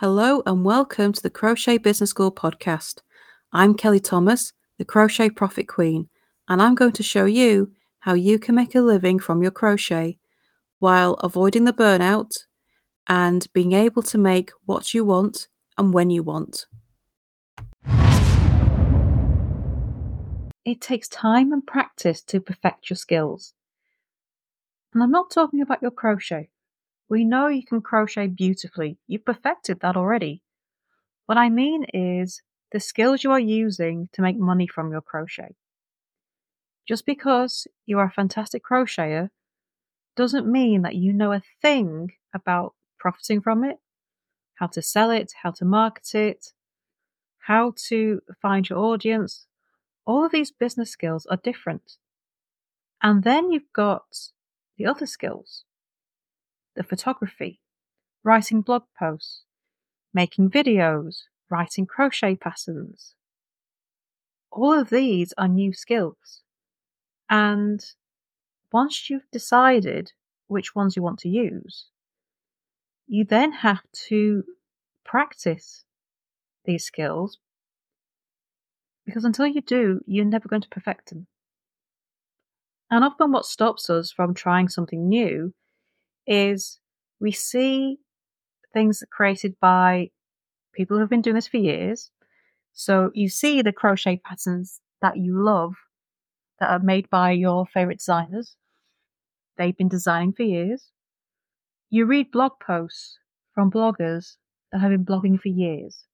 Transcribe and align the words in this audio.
Hello 0.00 0.42
and 0.46 0.64
welcome 0.64 1.12
to 1.12 1.22
the 1.22 1.28
Crochet 1.28 1.76
Business 1.76 2.08
School 2.08 2.32
podcast. 2.32 3.02
I'm 3.52 3.74
Kelly 3.74 4.00
Thomas, 4.00 4.54
the 4.78 4.84
Crochet 4.86 5.28
Profit 5.28 5.68
Queen, 5.68 6.08
and 6.48 6.62
I'm 6.62 6.74
going 6.74 6.92
to 6.92 7.02
show 7.02 7.26
you 7.26 7.72
how 7.98 8.14
you 8.14 8.38
can 8.38 8.54
make 8.54 8.74
a 8.74 8.80
living 8.80 9.18
from 9.18 9.42
your 9.42 9.50
crochet 9.50 10.18
while 10.78 11.16
avoiding 11.16 11.64
the 11.64 11.74
burnout 11.74 12.30
and 13.08 13.46
being 13.52 13.74
able 13.74 14.02
to 14.04 14.16
make 14.16 14.52
what 14.64 14.94
you 14.94 15.04
want 15.04 15.48
and 15.76 15.92
when 15.92 16.08
you 16.08 16.22
want. 16.22 16.64
It 20.64 20.80
takes 20.80 21.08
time 21.08 21.52
and 21.52 21.66
practice 21.66 22.22
to 22.22 22.40
perfect 22.40 22.88
your 22.88 22.96
skills. 22.96 23.52
And 24.94 25.02
I'm 25.02 25.10
not 25.10 25.30
talking 25.30 25.60
about 25.60 25.82
your 25.82 25.90
crochet. 25.90 26.48
We 27.10 27.24
know 27.24 27.48
you 27.48 27.64
can 27.66 27.80
crochet 27.82 28.28
beautifully. 28.28 28.96
You've 29.08 29.24
perfected 29.24 29.80
that 29.80 29.96
already. 29.96 30.42
What 31.26 31.38
I 31.38 31.48
mean 31.48 31.84
is 31.92 32.40
the 32.70 32.78
skills 32.78 33.24
you 33.24 33.32
are 33.32 33.40
using 33.40 34.08
to 34.12 34.22
make 34.22 34.38
money 34.38 34.68
from 34.68 34.92
your 34.92 35.00
crochet. 35.00 35.56
Just 36.86 37.04
because 37.04 37.66
you 37.84 37.98
are 37.98 38.06
a 38.06 38.12
fantastic 38.12 38.62
crocheter 38.64 39.30
doesn't 40.16 40.46
mean 40.46 40.82
that 40.82 40.94
you 40.94 41.12
know 41.12 41.32
a 41.32 41.42
thing 41.60 42.12
about 42.32 42.74
profiting 42.96 43.40
from 43.40 43.64
it, 43.64 43.78
how 44.54 44.68
to 44.68 44.80
sell 44.80 45.10
it, 45.10 45.32
how 45.42 45.50
to 45.50 45.64
market 45.64 46.14
it, 46.14 46.52
how 47.40 47.74
to 47.88 48.20
find 48.40 48.68
your 48.68 48.78
audience. 48.78 49.46
All 50.06 50.24
of 50.24 50.30
these 50.30 50.52
business 50.52 50.90
skills 50.90 51.26
are 51.26 51.38
different. 51.42 51.96
And 53.02 53.24
then 53.24 53.50
you've 53.50 53.72
got 53.72 54.30
the 54.78 54.86
other 54.86 55.06
skills 55.06 55.64
the 56.76 56.82
photography, 56.82 57.60
writing 58.22 58.60
blog 58.60 58.82
posts, 58.98 59.42
making 60.12 60.50
videos, 60.50 61.22
writing 61.50 61.86
crochet 61.86 62.36
patterns. 62.36 63.14
All 64.50 64.78
of 64.78 64.90
these 64.90 65.32
are 65.38 65.48
new 65.48 65.72
skills. 65.72 66.42
And 67.28 67.84
once 68.72 69.08
you've 69.08 69.30
decided 69.30 70.12
which 70.48 70.74
ones 70.74 70.96
you 70.96 71.02
want 71.02 71.20
to 71.20 71.28
use, 71.28 71.86
you 73.06 73.24
then 73.24 73.52
have 73.52 73.82
to 74.08 74.44
practice 75.04 75.84
these 76.64 76.84
skills 76.84 77.38
because 79.10 79.24
until 79.24 79.46
you 79.46 79.60
do, 79.60 80.00
you're 80.06 80.24
never 80.24 80.48
going 80.48 80.62
to 80.62 80.68
perfect 80.68 81.08
them. 81.08 81.26
And 82.90 83.04
often, 83.04 83.32
what 83.32 83.44
stops 83.44 83.90
us 83.90 84.12
from 84.12 84.34
trying 84.34 84.68
something 84.68 85.08
new 85.08 85.52
is 86.30 86.78
we 87.20 87.32
see 87.32 87.98
things 88.72 89.02
created 89.10 89.56
by 89.60 90.10
people 90.72 90.96
who 90.96 91.00
have 91.00 91.10
been 91.10 91.20
doing 91.20 91.34
this 91.34 91.48
for 91.48 91.56
years. 91.58 92.10
So 92.72 93.10
you 93.14 93.28
see 93.28 93.60
the 93.60 93.72
crochet 93.72 94.20
patterns 94.24 94.80
that 95.02 95.16
you 95.16 95.42
love 95.42 95.74
that 96.60 96.70
are 96.70 96.78
made 96.78 97.10
by 97.10 97.32
your 97.32 97.66
favorite 97.66 97.98
designers. 97.98 98.56
They've 99.58 99.76
been 99.76 99.88
designing 99.88 100.32
for 100.32 100.44
years. 100.44 100.90
You 101.90 102.06
read 102.06 102.30
blog 102.30 102.52
posts 102.64 103.18
from 103.52 103.70
bloggers 103.70 104.36
that 104.70 104.80
have 104.80 104.90
been 104.90 105.04
blogging 105.04 105.40
for 105.40 105.48
years. 105.48 106.04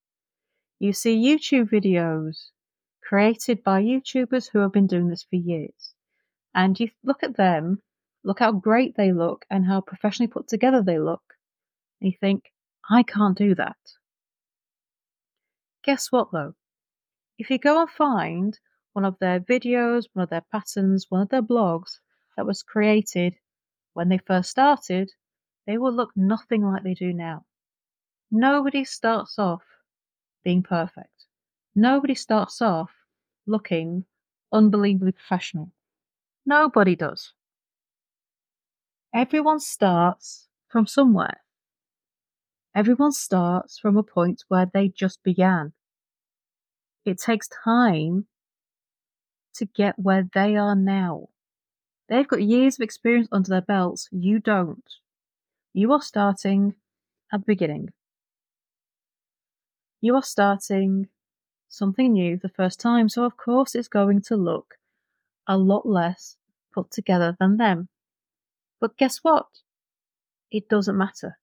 You 0.79 0.95
see 0.95 1.23
YouTube 1.23 1.69
videos 1.69 2.51
created 3.07 3.63
by 3.63 3.83
YouTubers 3.83 4.49
who 4.51 4.61
have 4.61 4.73
been 4.73 4.87
doing 4.87 5.09
this 5.09 5.27
for 5.29 5.37
years. 5.37 5.95
And 6.55 6.81
you 6.81 6.89
look 7.05 7.23
at 7.23 7.37
them 7.37 7.83
Look 8.27 8.41
how 8.41 8.51
great 8.51 8.97
they 8.97 9.13
look 9.13 9.47
and 9.49 9.65
how 9.65 9.81
professionally 9.81 10.27
put 10.27 10.49
together 10.49 10.83
they 10.83 10.99
look. 10.99 11.23
And 12.01 12.11
you 12.11 12.19
think, 12.21 12.53
I 12.91 13.05
can't 13.05 13.39
do 13.39 13.55
that. 13.55 13.77
Guess 15.85 16.11
what 16.11 16.33
though? 16.33 16.57
If 17.39 17.51
you 17.51 17.59
go 17.59 17.81
and 17.81 17.89
find 17.89 18.59
one 18.95 19.05
of 19.05 19.17
their 19.21 19.39
videos, 19.39 20.07
one 20.13 20.25
of 20.25 20.31
their 20.31 20.45
patterns, 20.51 21.07
one 21.09 21.21
of 21.21 21.29
their 21.29 21.41
blogs 21.41 22.01
that 22.37 22.45
was 22.45 22.65
created 22.65 23.37
when 23.93 24.09
they 24.09 24.19
first 24.19 24.51
started, 24.51 25.13
they 25.65 25.79
will 25.79 25.93
look 25.93 26.11
nothing 26.17 26.65
like 26.65 26.83
they 26.83 26.95
do 26.95 27.13
now. 27.13 27.45
Nobody 28.33 28.85
starts 28.85 29.39
off 29.39 29.63
being 30.43 30.65
perfect. 30.65 31.27
Nobody 31.77 32.17
starts 32.17 32.61
off 32.61 32.91
looking 33.47 34.05
unbelievably 34.53 35.13
professional. 35.13 35.71
Nobody 36.45 36.97
does. 36.97 37.33
Everyone 39.17 39.61
starts 39.61 40.47
from 40.69 40.87
somewhere. 40.87 41.41
Everyone 42.75 43.13
starts 43.13 43.79
from 43.79 43.97
a 43.97 44.03
point 44.03 44.45
where 44.49 44.67
they 44.67 44.91
just 44.91 45.23
began. 45.23 45.73
It 47.07 47.19
takes 47.19 47.49
time 47.49 48.27
to 49.55 49.65
get 49.65 49.99
where 49.99 50.29
they 50.35 50.55
are 50.57 50.77
now. 50.77 51.31
They've 52.11 52.29
got 52.29 52.43
years 52.43 52.79
of 52.79 52.83
experience 52.83 53.29
under 53.33 53.49
their 53.49 53.63
belts. 53.63 54.07
You 54.13 54.39
don't. 54.39 54.85
You 55.73 55.95
are 55.95 56.03
starting 56.03 56.75
at 57.33 57.41
the 57.41 57.47
beginning. 57.47 57.95
You 60.03 60.15
are 60.17 60.23
starting 60.23 61.09
something 61.71 62.13
new 62.13 62.37
the 62.37 62.51
first 62.51 62.81
time, 62.81 63.09
so 63.09 63.25
of 63.25 63.39
course 63.39 63.75
it's 63.75 63.89
going 63.89 64.21
to 64.29 64.37
look 64.37 64.75
a 65.47 65.57
lot 65.57 65.87
less 65.87 66.37
put 66.75 66.91
together 66.91 67.35
than 67.41 67.57
them. 67.57 67.89
But 68.81 68.97
guess 68.97 69.19
what? 69.19 69.47
It 70.51 70.69
doesn't 70.69 70.97
matter. 70.97 71.39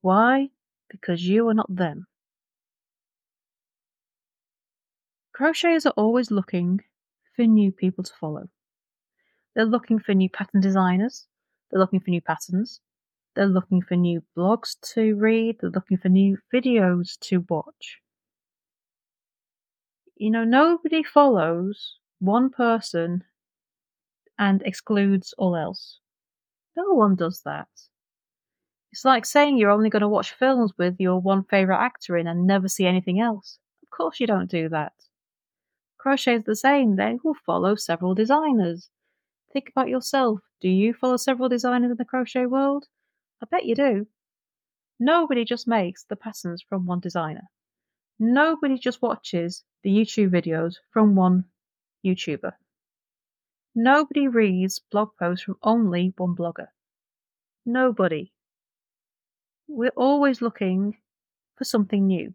Why? 0.00 0.50
Because 0.88 1.22
you 1.26 1.48
are 1.48 1.54
not 1.54 1.74
them. 1.74 2.06
Crocheters 5.38 5.86
are 5.86 5.94
always 5.96 6.30
looking 6.30 6.80
for 7.36 7.46
new 7.46 7.70
people 7.70 8.04
to 8.04 8.12
follow. 8.14 8.48
They're 9.54 9.64
looking 9.64 9.98
for 9.98 10.14
new 10.14 10.28
pattern 10.28 10.60
designers. 10.60 11.26
They're 11.70 11.80
looking 11.80 12.00
for 12.00 12.10
new 12.10 12.20
patterns. 12.20 12.80
They're 13.34 13.46
looking 13.46 13.82
for 13.82 13.94
new 13.94 14.22
blogs 14.36 14.76
to 14.94 15.14
read. 15.14 15.58
They're 15.60 15.70
looking 15.70 15.98
for 15.98 16.08
new 16.08 16.38
videos 16.52 17.18
to 17.20 17.44
watch. 17.48 17.98
You 20.16 20.30
know, 20.30 20.44
nobody 20.44 21.04
follows 21.04 21.98
one 22.18 22.50
person 22.50 23.22
and 24.38 24.62
excludes 24.62 25.34
all 25.38 25.56
else. 25.56 26.00
No 26.76 26.94
one 26.94 27.16
does 27.16 27.42
that. 27.44 27.68
It's 28.92 29.04
like 29.04 29.26
saying 29.26 29.58
you're 29.58 29.70
only 29.70 29.90
going 29.90 30.02
to 30.02 30.08
watch 30.08 30.32
films 30.32 30.72
with 30.78 30.96
your 30.98 31.20
one 31.20 31.44
favourite 31.44 31.84
actor 31.84 32.16
in 32.16 32.26
and 32.26 32.46
never 32.46 32.68
see 32.68 32.86
anything 32.86 33.20
else. 33.20 33.58
Of 33.82 33.90
course, 33.90 34.20
you 34.20 34.26
don't 34.26 34.50
do 34.50 34.68
that. 34.70 34.92
Crochet 35.98 36.36
is 36.36 36.44
the 36.44 36.56
same, 36.56 36.96
they 36.96 37.18
will 37.22 37.34
follow 37.34 37.74
several 37.74 38.14
designers. 38.14 38.88
Think 39.52 39.70
about 39.70 39.88
yourself. 39.88 40.40
Do 40.60 40.68
you 40.68 40.94
follow 40.94 41.16
several 41.16 41.48
designers 41.48 41.90
in 41.90 41.96
the 41.96 42.04
crochet 42.04 42.46
world? 42.46 42.86
I 43.42 43.46
bet 43.50 43.66
you 43.66 43.74
do. 43.74 44.06
Nobody 45.00 45.44
just 45.44 45.68
makes 45.68 46.04
the 46.04 46.16
patterns 46.16 46.62
from 46.68 46.86
one 46.86 47.00
designer. 47.00 47.48
Nobody 48.18 48.78
just 48.78 49.02
watches 49.02 49.64
the 49.82 49.90
YouTube 49.90 50.30
videos 50.30 50.74
from 50.92 51.14
one 51.14 51.44
YouTuber. 52.04 52.52
Nobody 53.80 54.26
reads 54.26 54.80
blog 54.90 55.10
posts 55.20 55.44
from 55.44 55.56
only 55.62 56.12
one 56.16 56.34
blogger. 56.34 56.66
Nobody. 57.64 58.32
We're 59.68 59.92
always 59.96 60.42
looking 60.42 60.96
for 61.54 61.62
something 61.62 62.04
new, 62.04 62.34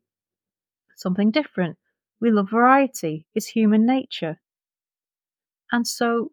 something 0.95 1.31
different. 1.31 1.77
We 2.21 2.31
love 2.31 2.49
variety, 2.49 3.25
it's 3.35 3.47
human 3.47 3.85
nature. 3.85 4.39
And 5.69 5.85
so 5.85 6.31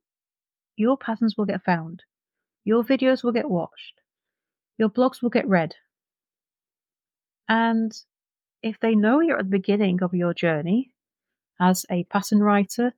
your 0.77 0.97
patterns 0.97 1.37
will 1.37 1.45
get 1.45 1.65
found, 1.65 2.05
your 2.63 2.85
videos 2.85 3.25
will 3.25 3.33
get 3.33 3.51
watched, 3.51 4.03
your 4.79 4.91
blogs 4.91 5.23
will 5.23 5.31
get 5.31 5.49
read. 5.49 5.75
And 7.49 7.93
if 8.63 8.79
they 8.79 8.95
know 8.95 9.19
you're 9.19 9.41
at 9.41 9.47
the 9.47 9.59
beginning 9.59 10.05
of 10.05 10.15
your 10.15 10.35
journey 10.35 10.93
as 11.59 11.85
a 11.91 12.05
pattern 12.05 12.39
writer, 12.39 12.95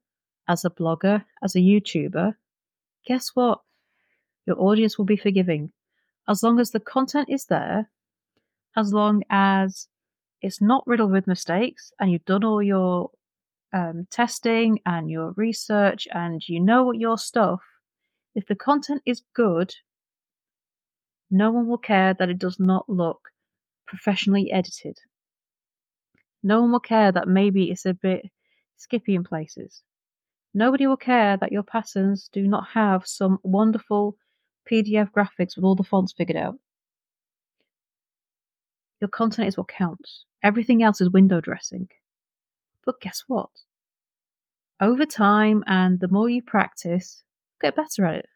as 0.52 0.64
a 0.64 0.70
blogger, 0.70 1.24
as 1.42 1.56
a 1.56 1.60
YouTuber, 1.60 2.34
guess 3.06 3.30
what? 3.34 3.60
Your 4.46 4.60
audience 4.60 4.98
will 4.98 5.06
be 5.06 5.16
forgiving. 5.16 5.72
As 6.28 6.42
long 6.42 6.60
as 6.60 6.70
the 6.70 6.80
content 6.80 7.28
is 7.30 7.46
there, 7.46 7.90
as 8.76 8.92
long 8.92 9.22
as 9.30 9.88
it's 10.42 10.60
not 10.60 10.86
riddled 10.86 11.12
with 11.12 11.26
mistakes 11.26 11.92
and 11.98 12.10
you've 12.10 12.24
done 12.24 12.44
all 12.44 12.62
your 12.62 13.10
um, 13.72 14.06
testing 14.10 14.80
and 14.84 15.10
your 15.10 15.32
research 15.36 16.06
and 16.12 16.46
you 16.48 16.60
know 16.60 16.84
what 16.84 16.98
your 16.98 17.16
stuff, 17.16 17.60
if 18.34 18.46
the 18.46 18.54
content 18.54 19.02
is 19.06 19.22
good, 19.34 19.74
no 21.30 21.50
one 21.50 21.66
will 21.66 21.78
care 21.78 22.14
that 22.14 22.28
it 22.28 22.38
does 22.38 22.58
not 22.60 22.88
look 22.88 23.30
professionally 23.86 24.52
edited. 24.52 24.98
No 26.42 26.60
one 26.60 26.72
will 26.72 26.80
care 26.80 27.10
that 27.12 27.28
maybe 27.28 27.70
it's 27.70 27.86
a 27.86 27.94
bit 27.94 28.26
skippy 28.76 29.14
in 29.14 29.24
places. 29.24 29.82
Nobody 30.54 30.86
will 30.86 30.96
care 30.96 31.36
that 31.36 31.52
your 31.52 31.62
patterns 31.62 32.28
do 32.32 32.46
not 32.46 32.68
have 32.74 33.06
some 33.06 33.38
wonderful 33.42 34.16
PDF 34.70 35.10
graphics 35.10 35.56
with 35.56 35.64
all 35.64 35.74
the 35.74 35.82
fonts 35.82 36.12
figured 36.12 36.36
out. 36.36 36.56
Your 39.00 39.08
content 39.08 39.48
is 39.48 39.56
what 39.56 39.68
counts. 39.68 40.24
Everything 40.42 40.82
else 40.82 41.00
is 41.00 41.10
window 41.10 41.40
dressing. 41.40 41.88
But 42.84 43.00
guess 43.00 43.24
what? 43.26 43.50
Over 44.80 45.06
time 45.06 45.64
and 45.66 46.00
the 46.00 46.08
more 46.08 46.28
you 46.28 46.42
practice, 46.42 47.22
get 47.60 47.76
better 47.76 48.04
at 48.04 48.16
it. 48.16 48.28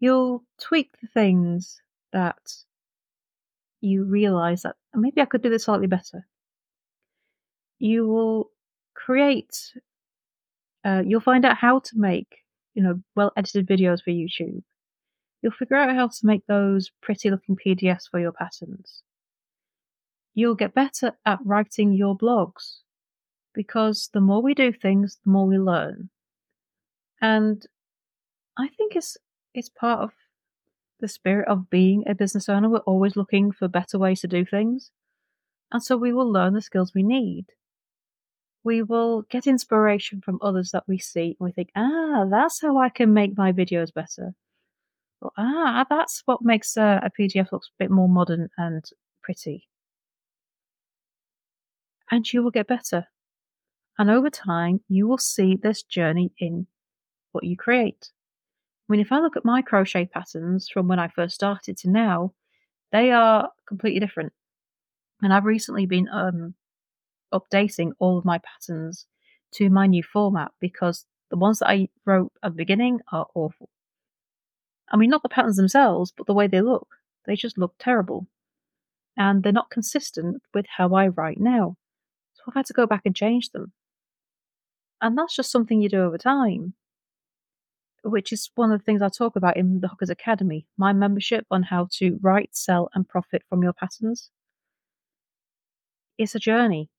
You'll 0.00 0.44
tweak 0.60 0.90
the 1.00 1.06
things 1.06 1.80
that 2.12 2.36
you 3.80 4.04
realize 4.04 4.62
that 4.62 4.76
maybe 4.94 5.20
I 5.20 5.24
could 5.26 5.42
do 5.42 5.50
this 5.50 5.64
slightly 5.64 5.86
better. 5.86 6.26
You 7.78 8.06
will 8.06 8.50
create, 8.94 9.72
uh, 10.84 11.02
you'll 11.06 11.20
find 11.20 11.44
out 11.44 11.56
how 11.56 11.78
to 11.78 11.92
make, 11.94 12.28
you 12.74 12.82
know, 12.82 13.00
well 13.16 13.32
edited 13.36 13.66
videos 13.66 14.02
for 14.02 14.10
YouTube. 14.10 14.62
You'll 15.42 15.52
figure 15.52 15.76
out 15.76 15.94
how 15.94 16.08
to 16.08 16.18
make 16.22 16.46
those 16.46 16.90
pretty 17.02 17.30
looking 17.30 17.56
PDFs 17.56 18.08
for 18.10 18.20
your 18.20 18.32
patterns. 18.32 19.02
You'll 20.34 20.54
get 20.54 20.74
better 20.74 21.12
at 21.24 21.38
writing 21.44 21.92
your 21.92 22.16
blogs 22.16 22.78
because 23.54 24.10
the 24.12 24.20
more 24.20 24.42
we 24.42 24.54
do 24.54 24.72
things, 24.72 25.18
the 25.24 25.30
more 25.30 25.46
we 25.46 25.58
learn. 25.58 26.10
And 27.20 27.64
I 28.58 28.68
think 28.68 28.96
it's 28.96 29.16
it's 29.54 29.68
part 29.68 30.00
of 30.00 30.10
the 31.00 31.08
spirit 31.08 31.48
of 31.48 31.70
being 31.70 32.04
a 32.06 32.14
business 32.14 32.48
owner. 32.48 32.68
We're 32.68 32.78
always 32.78 33.16
looking 33.16 33.52
for 33.52 33.68
better 33.68 33.98
ways 33.98 34.20
to 34.22 34.28
do 34.28 34.44
things. 34.44 34.90
And 35.70 35.82
so 35.82 35.96
we 35.96 36.12
will 36.12 36.30
learn 36.30 36.54
the 36.54 36.62
skills 36.62 36.92
we 36.94 37.02
need. 37.02 37.46
We 38.64 38.82
will 38.82 39.22
get 39.22 39.46
inspiration 39.46 40.22
from 40.22 40.38
others 40.42 40.70
that 40.72 40.84
we 40.88 40.98
see 40.98 41.36
and 41.38 41.46
we 41.46 41.52
think, 41.52 41.70
ah, 41.76 42.24
that's 42.30 42.62
how 42.62 42.78
I 42.78 42.88
can 42.88 43.12
make 43.12 43.36
my 43.36 43.52
videos 43.52 43.92
better. 43.92 44.34
Or, 45.20 45.30
ah, 45.36 45.84
that's 45.88 46.22
what 46.24 46.42
makes 46.42 46.76
a, 46.76 47.00
a 47.04 47.10
PDF 47.10 47.52
look 47.52 47.62
a 47.64 47.78
bit 47.78 47.90
more 47.90 48.08
modern 48.08 48.48
and 48.56 48.84
pretty. 49.22 49.68
And 52.10 52.30
you 52.32 52.42
will 52.42 52.50
get 52.50 52.66
better. 52.66 53.06
And 53.98 54.10
over 54.10 54.30
time, 54.30 54.80
you 54.88 55.06
will 55.06 55.18
see 55.18 55.56
this 55.56 55.82
journey 55.82 56.32
in 56.38 56.66
what 57.32 57.44
you 57.44 57.56
create. 57.56 58.10
I 58.88 58.92
mean, 58.92 59.00
if 59.00 59.12
I 59.12 59.20
look 59.20 59.36
at 59.36 59.44
my 59.44 59.62
crochet 59.62 60.06
patterns 60.06 60.68
from 60.68 60.88
when 60.88 60.98
I 60.98 61.08
first 61.08 61.34
started 61.34 61.76
to 61.78 61.90
now, 61.90 62.32
they 62.92 63.10
are 63.10 63.50
completely 63.66 64.00
different. 64.00 64.32
And 65.22 65.32
I've 65.32 65.44
recently 65.44 65.86
been 65.86 66.08
um, 66.08 66.54
updating 67.34 67.92
all 67.98 68.18
of 68.18 68.24
my 68.24 68.38
patterns 68.38 69.06
to 69.54 69.68
my 69.68 69.86
new 69.86 70.02
format 70.02 70.52
because 70.60 71.04
the 71.30 71.36
ones 71.36 71.58
that 71.58 71.68
I 71.68 71.88
wrote 72.06 72.32
at 72.42 72.52
the 72.52 72.56
beginning 72.56 73.00
are 73.12 73.26
awful. 73.34 73.68
I 74.90 74.96
mean, 74.96 75.10
not 75.10 75.22
the 75.22 75.28
patterns 75.28 75.56
themselves, 75.56 76.12
but 76.16 76.26
the 76.26 76.34
way 76.34 76.46
they 76.46 76.60
look. 76.60 76.88
They 77.26 77.36
just 77.36 77.58
look 77.58 77.74
terrible. 77.78 78.26
And 79.16 79.42
they're 79.42 79.52
not 79.52 79.70
consistent 79.70 80.42
with 80.52 80.66
how 80.76 80.94
I 80.94 81.08
write 81.08 81.40
now. 81.40 81.76
So 82.34 82.44
I've 82.48 82.54
had 82.54 82.66
to 82.66 82.72
go 82.72 82.86
back 82.86 83.02
and 83.04 83.14
change 83.14 83.50
them. 83.50 83.72
And 85.00 85.18
that's 85.18 85.36
just 85.36 85.50
something 85.50 85.80
you 85.80 85.88
do 85.88 86.02
over 86.02 86.18
time 86.18 86.74
which 88.04 88.32
is 88.32 88.50
one 88.54 88.70
of 88.70 88.78
the 88.78 88.84
things 88.84 89.00
I 89.00 89.08
talk 89.08 89.34
about 89.34 89.56
in 89.56 89.80
the 89.80 89.88
Hookers 89.88 90.10
Academy, 90.10 90.66
my 90.76 90.92
membership 90.92 91.46
on 91.50 91.62
how 91.62 91.88
to 91.92 92.18
write, 92.20 92.50
sell, 92.52 92.90
and 92.94 93.08
profit 93.08 93.42
from 93.48 93.62
your 93.62 93.72
patterns. 93.72 94.30
It's 96.18 96.34
a 96.34 96.38
journey. 96.38 96.90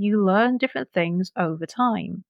You 0.00 0.24
learn 0.24 0.58
different 0.58 0.92
things 0.92 1.32
over 1.36 1.66
time. 1.66 2.22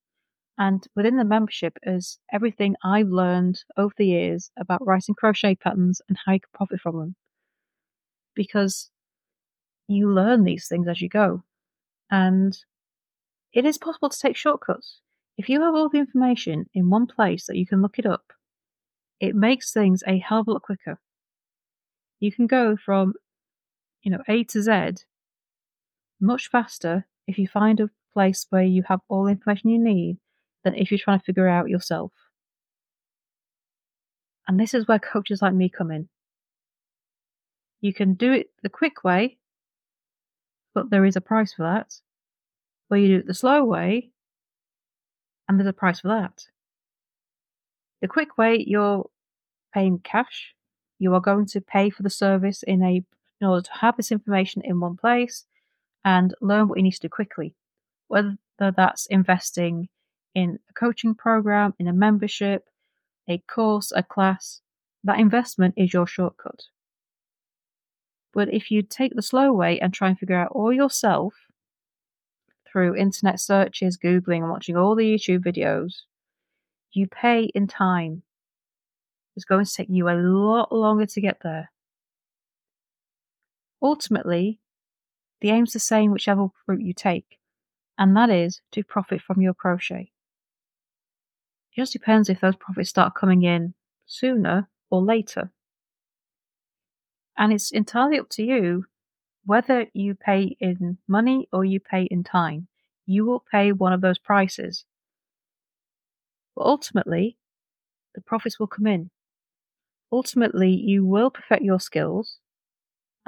And 0.56 0.82
within 0.96 1.18
the 1.18 1.24
membership 1.24 1.76
is 1.82 2.18
everything 2.32 2.76
I've 2.82 3.10
learned 3.10 3.62
over 3.76 3.92
the 3.94 4.06
years 4.06 4.50
about 4.58 4.84
writing 4.86 5.14
crochet 5.14 5.54
patterns 5.54 6.00
and 6.08 6.16
how 6.24 6.32
you 6.32 6.40
can 6.40 6.48
profit 6.54 6.80
from 6.80 6.98
them. 6.98 7.14
Because 8.34 8.88
you 9.86 10.10
learn 10.10 10.44
these 10.44 10.66
things 10.66 10.88
as 10.88 11.02
you 11.02 11.10
go. 11.10 11.44
And 12.10 12.58
it 13.52 13.66
is 13.66 13.76
possible 13.76 14.08
to 14.08 14.18
take 14.18 14.36
shortcuts. 14.36 15.02
If 15.36 15.50
you 15.50 15.60
have 15.60 15.74
all 15.74 15.90
the 15.90 15.98
information 15.98 16.70
in 16.72 16.88
one 16.88 17.06
place 17.06 17.44
that 17.48 17.58
you 17.58 17.66
can 17.66 17.82
look 17.82 17.98
it 17.98 18.06
up, 18.06 18.32
it 19.20 19.34
makes 19.34 19.74
things 19.74 20.02
a 20.06 20.16
hell 20.18 20.40
of 20.40 20.48
a 20.48 20.52
lot 20.52 20.62
quicker. 20.62 20.98
You 22.18 22.32
can 22.32 22.46
go 22.46 22.78
from, 22.78 23.12
you 24.02 24.10
know, 24.10 24.22
A 24.26 24.44
to 24.44 24.62
Z 24.62 25.04
much 26.18 26.48
faster 26.48 27.06
if 27.28 27.38
you 27.38 27.46
find 27.46 27.78
a 27.78 27.90
place 28.14 28.46
where 28.50 28.62
you 28.62 28.82
have 28.88 29.00
all 29.08 29.24
the 29.24 29.30
information 29.30 29.70
you 29.70 29.78
need 29.78 30.16
than 30.64 30.74
if 30.74 30.90
you're 30.90 30.98
trying 30.98 31.20
to 31.20 31.24
figure 31.24 31.46
out 31.46 31.68
yourself. 31.68 32.10
And 34.48 34.58
this 34.58 34.72
is 34.72 34.88
where 34.88 34.98
coaches 34.98 35.42
like 35.42 35.54
me 35.54 35.68
come 35.68 35.90
in. 35.90 36.08
You 37.82 37.92
can 37.92 38.14
do 38.14 38.32
it 38.32 38.50
the 38.62 38.70
quick 38.70 39.04
way, 39.04 39.36
but 40.74 40.90
there 40.90 41.04
is 41.04 41.16
a 41.16 41.20
price 41.20 41.52
for 41.52 41.62
that. 41.62 41.94
Where 42.88 42.98
you 42.98 43.08
do 43.08 43.16
it 43.18 43.26
the 43.26 43.34
slow 43.34 43.62
way, 43.62 44.10
and 45.46 45.58
there's 45.58 45.68
a 45.68 45.74
price 45.74 46.00
for 46.00 46.08
that. 46.08 46.46
The 48.00 48.08
quick 48.08 48.38
way, 48.38 48.64
you're 48.66 49.08
paying 49.74 49.98
cash. 49.98 50.54
You 50.98 51.14
are 51.14 51.20
going 51.20 51.44
to 51.46 51.60
pay 51.60 51.90
for 51.90 52.02
the 52.02 52.10
service 52.10 52.62
in 52.62 52.82
a 52.82 53.04
in 53.40 53.46
order 53.46 53.62
to 53.62 53.72
have 53.80 53.96
this 53.96 54.10
information 54.10 54.62
in 54.64 54.80
one 54.80 54.96
place 54.96 55.44
and 56.04 56.34
learn 56.40 56.68
what 56.68 56.78
you 56.78 56.84
need 56.84 56.92
to 56.92 57.00
do 57.00 57.08
quickly. 57.08 57.54
Whether 58.08 58.36
that's 58.58 59.06
investing 59.06 59.88
in 60.34 60.58
a 60.70 60.72
coaching 60.72 61.14
program, 61.14 61.74
in 61.78 61.88
a 61.88 61.92
membership, 61.92 62.64
a 63.28 63.38
course, 63.38 63.92
a 63.94 64.02
class, 64.02 64.60
that 65.04 65.18
investment 65.18 65.74
is 65.76 65.92
your 65.92 66.06
shortcut. 66.06 66.64
But 68.32 68.52
if 68.52 68.70
you 68.70 68.82
take 68.82 69.14
the 69.14 69.22
slow 69.22 69.52
way 69.52 69.80
and 69.80 69.92
try 69.92 70.08
and 70.08 70.18
figure 70.18 70.36
out 70.36 70.52
all 70.52 70.72
yourself, 70.72 71.34
through 72.70 72.96
internet 72.96 73.40
searches, 73.40 73.98
Googling, 73.98 74.38
and 74.38 74.50
watching 74.50 74.76
all 74.76 74.94
the 74.94 75.14
YouTube 75.14 75.40
videos, 75.40 76.02
you 76.92 77.06
pay 77.06 77.44
in 77.54 77.66
time. 77.66 78.22
It's 79.36 79.44
going 79.44 79.64
to 79.64 79.72
take 79.72 79.88
you 79.90 80.08
a 80.08 80.14
lot 80.14 80.72
longer 80.72 81.06
to 81.06 81.20
get 81.20 81.38
there. 81.42 81.70
Ultimately, 83.80 84.58
the 85.40 85.50
aim's 85.50 85.72
the 85.72 85.78
same 85.78 86.10
whichever 86.10 86.48
route 86.66 86.82
you 86.82 86.92
take, 86.92 87.38
and 87.96 88.16
that 88.16 88.30
is 88.30 88.60
to 88.72 88.82
profit 88.82 89.20
from 89.20 89.40
your 89.40 89.54
crochet. 89.54 90.12
It 91.72 91.80
just 91.80 91.92
depends 91.92 92.28
if 92.28 92.40
those 92.40 92.56
profits 92.56 92.90
start 92.90 93.14
coming 93.14 93.42
in 93.42 93.74
sooner 94.06 94.68
or 94.90 95.02
later. 95.02 95.52
And 97.36 97.52
it's 97.52 97.70
entirely 97.70 98.18
up 98.18 98.28
to 98.30 98.42
you 98.42 98.86
whether 99.44 99.86
you 99.94 100.14
pay 100.14 100.56
in 100.60 100.98
money 101.08 101.48
or 101.52 101.64
you 101.64 101.80
pay 101.80 102.02
in 102.02 102.22
time, 102.22 102.68
you 103.06 103.24
will 103.24 103.42
pay 103.50 103.72
one 103.72 103.94
of 103.94 104.02
those 104.02 104.18
prices. 104.18 104.84
But 106.54 106.66
ultimately, 106.66 107.38
the 108.14 108.20
profits 108.20 108.58
will 108.58 108.66
come 108.66 108.86
in. 108.86 109.10
Ultimately, 110.12 110.70
you 110.70 111.04
will 111.04 111.30
perfect 111.30 111.62
your 111.62 111.80
skills, 111.80 112.38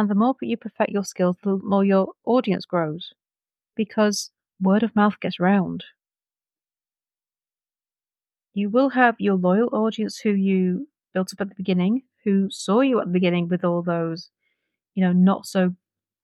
and 0.00 0.08
the 0.08 0.14
more 0.14 0.34
you 0.40 0.56
perfect 0.56 0.92
your 0.92 1.04
skills, 1.04 1.36
the 1.44 1.60
more 1.62 1.84
your 1.84 2.12
audience 2.24 2.64
grows 2.64 3.12
because 3.76 4.30
word 4.58 4.82
of 4.82 4.96
mouth 4.96 5.20
gets 5.20 5.38
round. 5.38 5.84
You 8.54 8.70
will 8.70 8.88
have 8.88 9.16
your 9.18 9.34
loyal 9.34 9.68
audience 9.74 10.18
who 10.18 10.30
you 10.30 10.88
built 11.12 11.34
up 11.34 11.42
at 11.42 11.50
the 11.50 11.54
beginning, 11.54 12.04
who 12.24 12.48
saw 12.50 12.80
you 12.80 12.98
at 12.98 13.08
the 13.08 13.12
beginning 13.12 13.48
with 13.48 13.62
all 13.62 13.82
those, 13.82 14.30
you 14.94 15.04
know, 15.04 15.12
not 15.12 15.44
so 15.44 15.74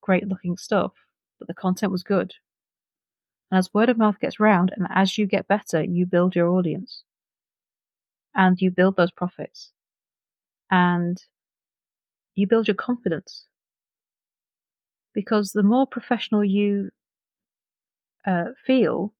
great 0.01 0.27
looking 0.27 0.57
stuff, 0.57 0.93
but 1.37 1.47
the 1.47 1.53
content 1.53 1.91
was 1.91 2.01
good. 2.01 2.33
And 3.51 3.59
as 3.59 3.75
word 3.75 3.89
of 3.89 3.99
mouth 3.99 4.19
gets 4.19 4.39
round, 4.39 4.71
and 4.75 4.87
as 4.89 5.19
you 5.19 5.27
get 5.27 5.47
better, 5.47 5.83
you 5.83 6.07
build 6.07 6.35
your 6.35 6.49
audience. 6.49 7.03
And 8.33 8.59
you 8.59 8.71
build 8.71 8.95
those 8.95 9.11
profits. 9.11 9.71
And 10.71 11.21
you 12.37 12.45
build 12.47 12.67
your 12.67 12.75
confidence. 12.75 13.45
Because 15.17 15.53
the 15.53 15.63
more 15.63 15.87
professional 15.87 16.45
you 16.45 16.91
uh, 18.23 18.49
feel, 18.63 19.15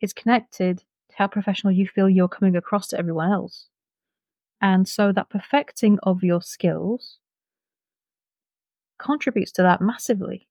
is 0.00 0.12
connected 0.12 0.78
to 0.78 1.16
how 1.16 1.26
professional 1.26 1.72
you 1.72 1.88
feel 1.88 2.08
you're 2.08 2.28
coming 2.28 2.54
across 2.54 2.86
to 2.88 2.96
everyone 2.96 3.32
else. 3.32 3.66
And 4.60 4.86
so 4.86 5.10
that 5.10 5.28
perfecting 5.28 5.98
of 6.04 6.22
your 6.22 6.42
skills 6.42 7.18
contributes 9.00 9.50
to 9.52 9.62
that 9.62 9.80
massively. 9.80 10.46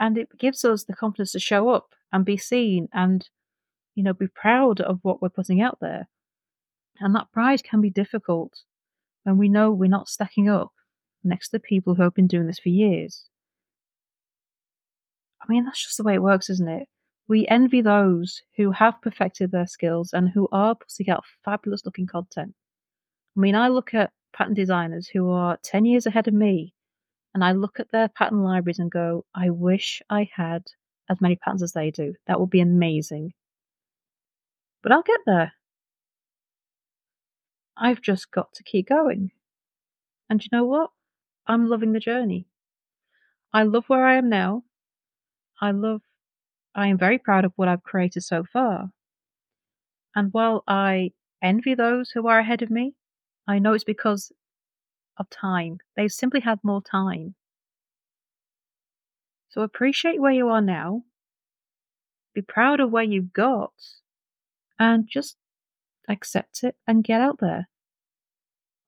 And 0.00 0.18
it 0.18 0.36
gives 0.36 0.64
us 0.64 0.82
the 0.82 0.96
confidence 0.96 1.30
to 1.30 1.38
show 1.38 1.68
up 1.68 1.94
and 2.12 2.24
be 2.24 2.38
seen 2.38 2.88
and, 2.92 3.30
you 3.94 4.02
know, 4.02 4.14
be 4.14 4.26
proud 4.26 4.80
of 4.80 4.98
what 5.02 5.22
we're 5.22 5.28
putting 5.28 5.62
out 5.62 5.78
there. 5.80 6.08
And 6.98 7.14
that 7.14 7.30
pride 7.30 7.62
can 7.62 7.80
be 7.80 7.90
difficult 7.90 8.64
when 9.22 9.38
we 9.38 9.48
know 9.48 9.70
we're 9.70 9.88
not 9.88 10.08
stacking 10.08 10.48
up 10.48 10.72
next 11.24 11.48
to 11.48 11.56
the 11.56 11.60
people 11.60 11.94
who 11.94 12.02
have 12.02 12.14
been 12.14 12.26
doing 12.26 12.46
this 12.46 12.58
for 12.58 12.68
years. 12.68 13.26
I 15.42 15.46
mean, 15.48 15.64
that's 15.64 15.82
just 15.82 15.96
the 15.96 16.02
way 16.04 16.14
it 16.14 16.22
works, 16.22 16.50
isn't 16.50 16.68
it? 16.68 16.88
We 17.28 17.46
envy 17.48 17.80
those 17.80 18.42
who 18.56 18.72
have 18.72 19.00
perfected 19.02 19.52
their 19.52 19.66
skills 19.66 20.12
and 20.12 20.28
who 20.28 20.48
are 20.52 20.74
putting 20.74 21.10
out 21.10 21.24
fabulous 21.44 21.84
looking 21.84 22.06
content. 22.06 22.54
I 23.36 23.40
mean, 23.40 23.54
I 23.54 23.68
look 23.68 23.94
at 23.94 24.10
pattern 24.32 24.54
designers 24.54 25.08
who 25.08 25.30
are 25.30 25.58
10 25.62 25.84
years 25.84 26.06
ahead 26.06 26.28
of 26.28 26.34
me 26.34 26.74
and 27.34 27.44
I 27.44 27.52
look 27.52 27.78
at 27.78 27.90
their 27.92 28.08
pattern 28.08 28.42
libraries 28.42 28.78
and 28.78 28.90
go, 28.90 29.24
I 29.34 29.50
wish 29.50 30.02
I 30.10 30.28
had 30.34 30.64
as 31.08 31.20
many 31.20 31.36
patterns 31.36 31.62
as 31.62 31.72
they 31.72 31.90
do. 31.90 32.14
That 32.26 32.40
would 32.40 32.50
be 32.50 32.60
amazing. 32.60 33.32
But 34.82 34.92
I'll 34.92 35.02
get 35.02 35.20
there. 35.26 35.52
I've 37.76 38.02
just 38.02 38.30
got 38.30 38.52
to 38.54 38.62
keep 38.62 38.88
going. 38.88 39.30
And 40.28 40.42
you 40.42 40.48
know 40.52 40.64
what? 40.64 40.90
I'm 41.46 41.68
loving 41.68 41.92
the 41.92 42.00
journey. 42.00 42.46
I 43.52 43.64
love 43.64 43.84
where 43.88 44.06
I 44.06 44.16
am 44.16 44.28
now. 44.28 44.62
I 45.60 45.72
love, 45.72 46.02
I 46.74 46.86
am 46.86 46.98
very 46.98 47.18
proud 47.18 47.44
of 47.44 47.52
what 47.56 47.68
I've 47.68 47.82
created 47.82 48.22
so 48.22 48.44
far. 48.44 48.90
And 50.14 50.32
while 50.32 50.62
I 50.66 51.12
envy 51.42 51.74
those 51.74 52.10
who 52.10 52.26
are 52.26 52.38
ahead 52.38 52.62
of 52.62 52.70
me, 52.70 52.94
I 53.46 53.58
know 53.58 53.72
it's 53.72 53.84
because 53.84 54.32
of 55.18 55.28
time. 55.30 55.78
They've 55.96 56.10
simply 56.10 56.40
had 56.40 56.58
more 56.62 56.82
time. 56.82 57.34
So 59.50 59.62
appreciate 59.62 60.20
where 60.20 60.32
you 60.32 60.48
are 60.48 60.60
now. 60.60 61.02
Be 62.34 62.42
proud 62.42 62.80
of 62.80 62.90
where 62.90 63.02
you've 63.02 63.32
got. 63.32 63.72
And 64.78 65.06
just 65.08 65.36
accept 66.08 66.64
it 66.64 66.76
and 66.86 67.04
get 67.04 67.20
out 67.20 67.38
there. 67.40 67.68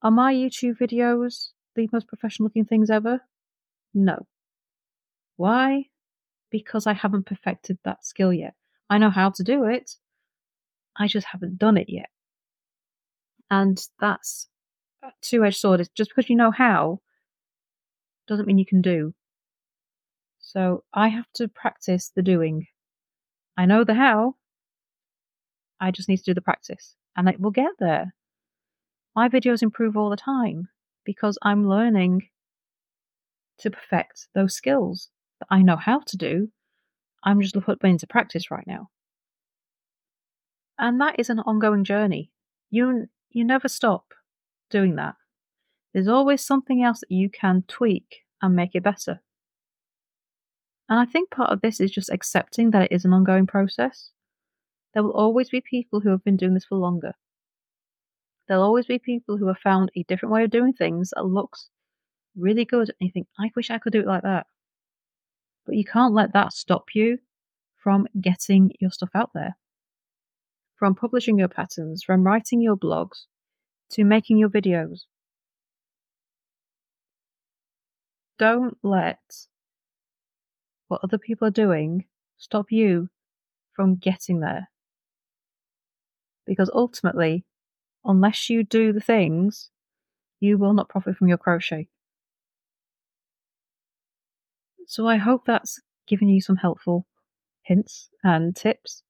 Are 0.02 0.10
my 0.10 0.32
YouTube 0.32 0.78
videos 0.78 1.50
the 1.74 1.88
most 1.92 2.08
professional 2.08 2.46
looking 2.46 2.64
things 2.64 2.90
ever? 2.90 3.20
No. 3.94 4.26
Why? 5.36 5.86
Because 6.50 6.86
I 6.86 6.92
haven't 6.92 7.26
perfected 7.26 7.78
that 7.84 8.04
skill 8.04 8.32
yet. 8.32 8.54
I 8.90 8.98
know 8.98 9.10
how 9.10 9.30
to 9.30 9.42
do 9.42 9.64
it, 9.64 9.96
I 10.96 11.08
just 11.08 11.26
haven't 11.28 11.58
done 11.58 11.76
it 11.76 11.88
yet. 11.88 12.10
And 13.50 13.80
that's 14.00 14.48
a 15.02 15.10
two 15.20 15.44
edged 15.44 15.58
sword. 15.58 15.80
It's 15.80 15.90
just 15.90 16.10
because 16.10 16.28
you 16.28 16.36
know 16.36 16.50
how 16.50 17.00
doesn't 18.26 18.46
mean 18.46 18.58
you 18.58 18.66
can 18.66 18.82
do. 18.82 19.14
So 20.38 20.84
I 20.92 21.08
have 21.08 21.26
to 21.34 21.48
practice 21.48 22.12
the 22.14 22.22
doing. 22.22 22.66
I 23.56 23.66
know 23.66 23.84
the 23.84 23.94
how, 23.94 24.36
I 25.80 25.90
just 25.90 26.08
need 26.08 26.18
to 26.18 26.24
do 26.24 26.34
the 26.34 26.40
practice 26.40 26.96
and 27.16 27.28
it 27.28 27.40
will 27.40 27.50
get 27.50 27.72
there. 27.78 28.14
My 29.14 29.28
videos 29.28 29.62
improve 29.62 29.96
all 29.96 30.10
the 30.10 30.16
time 30.16 30.68
because 31.04 31.38
I'm 31.42 31.68
learning 31.68 32.28
to 33.58 33.70
perfect 33.70 34.28
those 34.34 34.54
skills 34.54 35.08
that 35.40 35.46
I 35.50 35.62
know 35.62 35.76
how 35.76 36.00
to 36.00 36.16
do. 36.16 36.48
I'm 37.24 37.40
just 37.40 37.54
putting 37.54 37.90
into 37.90 38.06
practice 38.06 38.50
right 38.50 38.66
now. 38.66 38.88
And 40.78 41.00
that 41.00 41.18
is 41.18 41.30
an 41.30 41.40
ongoing 41.40 41.84
journey. 41.84 42.30
You 42.70 43.06
you 43.30 43.44
never 43.44 43.68
stop 43.68 44.14
doing 44.70 44.96
that. 44.96 45.14
There's 45.92 46.08
always 46.08 46.44
something 46.44 46.82
else 46.82 47.00
that 47.00 47.14
you 47.14 47.30
can 47.30 47.64
tweak 47.68 48.22
and 48.40 48.56
make 48.56 48.74
it 48.74 48.82
better. 48.82 49.20
And 50.88 50.98
I 50.98 51.04
think 51.04 51.30
part 51.30 51.50
of 51.50 51.60
this 51.60 51.80
is 51.80 51.90
just 51.90 52.10
accepting 52.10 52.70
that 52.70 52.90
it 52.90 52.92
is 52.92 53.04
an 53.04 53.12
ongoing 53.12 53.46
process. 53.46 54.10
There 54.92 55.02
will 55.02 55.12
always 55.12 55.50
be 55.50 55.62
people 55.62 56.00
who 56.00 56.10
have 56.10 56.24
been 56.24 56.36
doing 56.36 56.54
this 56.54 56.64
for 56.64 56.76
longer. 56.76 57.12
There'll 58.48 58.64
always 58.64 58.86
be 58.86 58.98
people 58.98 59.36
who 59.36 59.46
have 59.46 59.58
found 59.58 59.90
a 59.96 60.02
different 60.04 60.32
way 60.32 60.44
of 60.44 60.50
doing 60.50 60.72
things 60.72 61.10
that 61.14 61.24
looks 61.24 61.68
really 62.36 62.64
good, 62.64 62.88
and 62.88 63.08
you 63.08 63.10
think, 63.12 63.28
I 63.38 63.50
wish 63.54 63.70
I 63.70 63.78
could 63.78 63.92
do 63.92 64.00
it 64.00 64.06
like 64.06 64.22
that. 64.22 64.46
But 65.64 65.76
you 65.76 65.84
can't 65.84 66.14
let 66.14 66.32
that 66.32 66.52
stop 66.52 66.86
you 66.94 67.18
from 67.76 68.06
getting 68.20 68.72
your 68.80 68.90
stuff 68.90 69.10
out 69.14 69.30
there. 69.34 69.56
From 70.76 70.94
publishing 70.94 71.38
your 71.38 71.48
patterns, 71.48 72.02
from 72.02 72.24
writing 72.24 72.60
your 72.60 72.76
blogs, 72.76 73.26
to 73.90 74.04
making 74.04 74.38
your 74.38 74.48
videos. 74.48 75.02
Don't 78.38 78.76
let 78.82 79.20
what 80.88 81.00
other 81.04 81.18
people 81.18 81.46
are 81.46 81.52
doing 81.52 82.06
stop 82.38 82.72
you 82.72 83.08
from 83.74 83.96
getting 83.96 84.40
there. 84.40 84.68
Because 86.44 86.70
ultimately, 86.74 87.44
unless 88.04 88.50
you 88.50 88.64
do 88.64 88.92
the 88.92 89.00
things, 89.00 89.70
you 90.40 90.58
will 90.58 90.74
not 90.74 90.88
profit 90.88 91.16
from 91.16 91.28
your 91.28 91.38
crochet. 91.38 91.88
So 94.86 95.06
I 95.06 95.16
hope 95.16 95.44
that's 95.46 95.80
given 96.06 96.28
you 96.28 96.40
some 96.40 96.56
helpful 96.56 97.06
hints 97.62 98.08
and 98.24 98.54
tips. 98.54 99.02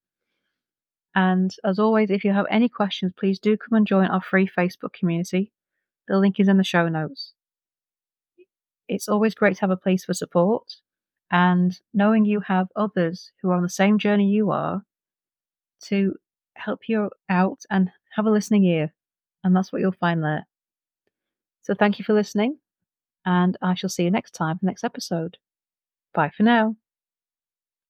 And 1.14 1.54
as 1.64 1.78
always, 1.78 2.10
if 2.10 2.24
you 2.24 2.32
have 2.32 2.46
any 2.50 2.68
questions, 2.68 3.12
please 3.18 3.38
do 3.38 3.56
come 3.56 3.76
and 3.76 3.86
join 3.86 4.06
our 4.06 4.22
free 4.22 4.48
Facebook 4.48 4.92
community. 4.92 5.52
The 6.08 6.18
link 6.18 6.38
is 6.38 6.48
in 6.48 6.56
the 6.56 6.64
show 6.64 6.88
notes. 6.88 7.32
It's 8.88 9.08
always 9.08 9.34
great 9.34 9.56
to 9.56 9.60
have 9.62 9.70
a 9.70 9.76
place 9.76 10.04
for 10.04 10.14
support, 10.14 10.76
and 11.30 11.78
knowing 11.94 12.24
you 12.24 12.40
have 12.40 12.68
others 12.76 13.32
who 13.40 13.50
are 13.50 13.56
on 13.56 13.62
the 13.62 13.68
same 13.68 13.98
journey 13.98 14.28
you 14.28 14.50
are 14.50 14.82
to 15.84 16.14
help 16.54 16.80
you 16.88 17.10
out 17.28 17.60
and 17.70 17.90
have 18.14 18.26
a 18.26 18.30
listening 18.30 18.64
ear. 18.64 18.92
And 19.44 19.54
that's 19.56 19.72
what 19.72 19.80
you'll 19.80 19.92
find 19.92 20.22
there. 20.22 20.46
So 21.62 21.74
thank 21.74 21.98
you 21.98 22.04
for 22.04 22.12
listening, 22.12 22.58
and 23.24 23.56
I 23.62 23.74
shall 23.74 23.88
see 23.90 24.02
you 24.02 24.10
next 24.10 24.32
time, 24.32 24.58
for 24.58 24.66
next 24.66 24.82
episode. 24.82 25.38
Bye 26.12 26.32
for 26.36 26.42
now. 26.42 26.76